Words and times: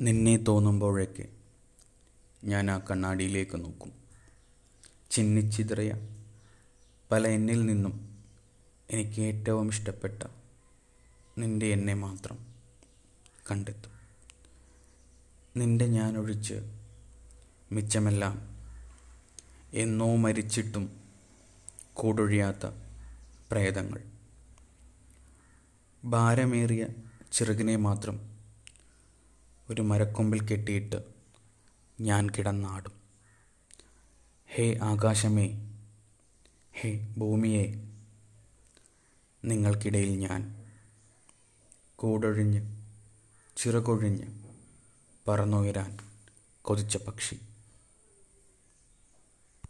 നിന്നെ 0.00 0.36
തോന്നുമ്പോഴൊക്കെ 0.36 1.28
ഞാൻ 2.44 2.70
ആ 2.70 2.78
കണ്ണാടിയിലേക്ക് 2.78 3.64
നോക്കും. 3.64 3.92
ചിന്നിച്ചിതറിയ 5.10 6.08
പല 7.10 7.28
എന്നിൽ 7.28 7.66
നിന്നും 7.66 8.24
എനിക്ക് 8.90 9.20
ഏറ്റവും 9.20 9.68
ഇഷ്ടപ്പെട്ട 9.68 10.22
നിന്റെ 11.38 11.66
എന്നെ 11.66 11.94
മാത്രം 11.94 12.46
കണ്ടെത്തും. 13.50 13.92
നിന്റെ 15.56 15.86
ഞാനൊഴിച്ച് 15.86 16.54
മിച്ചമെല്ലാം 17.72 18.58
എന്നോ 19.74 20.16
മരിച്ചിട്ടും 20.16 21.00
കൂടൊഴിയാത്ത 21.94 22.66
പ്രേതങ്ങൾ. 23.50 24.02
ഭാരമേറിയ 26.04 26.86
ചിറകിനെ 27.32 27.76
മാത്രം 27.76 28.29
ഒരു 29.70 29.82
മരക്കൊമ്പിൽ 29.82 30.40
കെട്ടിയിട്ട് 30.46 30.96
ഞാൻ 32.00 32.30
കിടന്നാടും. 32.30 32.92
ഹേ 34.46 34.78
ആകാശമേ 34.82 35.76
ഹേ 36.72 37.14
ഭൂമിയെ 37.18 37.90
നിങ്ങൾക്കിടയിൽ 39.44 40.18
ഞാൻ 40.18 40.66
കൂടൊഴിഞ്ഞ് 41.96 42.60
ചിറകൊഴിഞ്ഞ് 43.56 44.26
പറന്നുയരാൻ 45.28 45.98
കൊതിച്ച 46.62 46.96
പക്ഷി. 46.96 47.40